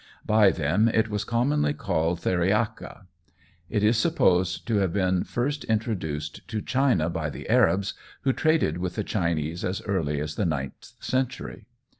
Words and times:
By 0.25 0.49
them 0.49 0.87
it 0.91 1.09
was 1.09 1.23
commonly 1.23 1.75
called 1.75 2.21
Theriaka. 2.21 3.05
It 3.69 3.83
is 3.83 3.99
supposed 3.99 4.65
to 4.65 4.77
have 4.77 4.91
been 4.93 5.23
first 5.23 5.63
introduced 5.65 6.47
to 6.47 6.59
China 6.59 7.07
by 7.07 7.29
the 7.29 7.47
Arabs, 7.47 7.93
who 8.21 8.33
traded 8.33 8.79
with 8.79 8.95
the 8.95 9.03
Chinese 9.03 9.63
as 9.63 9.79
early 9.83 10.19
as 10.19 10.33
the 10.37 10.45
ninth 10.47 10.93
century. 10.99 11.67